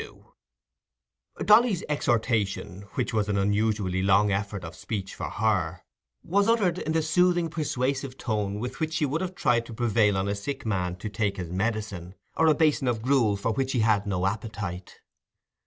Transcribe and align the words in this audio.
Dolly's 1.45 1.83
exhortation, 1.87 2.87
which 2.95 3.13
was 3.13 3.29
an 3.29 3.37
unusually 3.37 4.01
long 4.01 4.31
effort 4.31 4.63
of 4.65 4.75
speech 4.75 5.13
for 5.13 5.29
her, 5.29 5.83
was 6.23 6.47
uttered 6.47 6.79
in 6.79 6.93
the 6.93 7.03
soothing 7.03 7.51
persuasive 7.51 8.17
tone 8.17 8.59
with 8.59 8.79
which 8.79 8.93
she 8.93 9.05
would 9.05 9.21
have 9.21 9.35
tried 9.35 9.63
to 9.67 9.75
prevail 9.75 10.17
on 10.17 10.27
a 10.27 10.33
sick 10.33 10.65
man 10.65 10.95
to 10.95 11.07
take 11.09 11.37
his 11.37 11.51
medicine, 11.51 12.15
or 12.35 12.47
a 12.47 12.55
basin 12.55 12.87
of 12.87 13.03
gruel 13.03 13.37
for 13.37 13.51
which 13.53 13.73
he 13.73 13.81
had 13.81 14.07
no 14.07 14.25
appetite. 14.25 15.01